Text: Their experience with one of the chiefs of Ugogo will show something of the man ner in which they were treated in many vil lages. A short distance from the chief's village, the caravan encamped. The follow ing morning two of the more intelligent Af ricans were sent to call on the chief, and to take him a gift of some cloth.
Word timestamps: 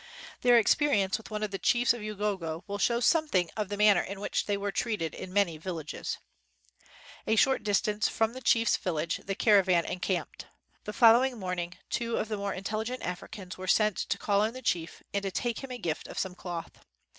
Their 0.41 0.57
experience 0.57 1.19
with 1.19 1.29
one 1.29 1.43
of 1.43 1.51
the 1.51 1.59
chiefs 1.59 1.93
of 1.93 2.01
Ugogo 2.01 2.63
will 2.65 2.79
show 2.79 2.99
something 3.01 3.51
of 3.55 3.69
the 3.69 3.77
man 3.77 3.97
ner 3.97 4.01
in 4.01 4.19
which 4.19 4.47
they 4.47 4.57
were 4.57 4.71
treated 4.71 5.13
in 5.13 5.31
many 5.31 5.59
vil 5.59 5.75
lages. 5.75 6.17
A 7.27 7.35
short 7.35 7.61
distance 7.63 8.07
from 8.07 8.33
the 8.33 8.41
chief's 8.41 8.77
village, 8.77 9.17
the 9.23 9.35
caravan 9.35 9.85
encamped. 9.85 10.47
The 10.85 10.91
follow 10.93 11.23
ing 11.23 11.37
morning 11.37 11.77
two 11.91 12.17
of 12.17 12.29
the 12.29 12.37
more 12.37 12.55
intelligent 12.55 13.03
Af 13.03 13.21
ricans 13.21 13.59
were 13.59 13.67
sent 13.67 13.95
to 13.97 14.17
call 14.17 14.41
on 14.41 14.53
the 14.53 14.63
chief, 14.63 15.03
and 15.13 15.21
to 15.21 15.29
take 15.29 15.59
him 15.59 15.69
a 15.69 15.77
gift 15.77 16.07
of 16.07 16.17
some 16.17 16.33
cloth. 16.33 16.79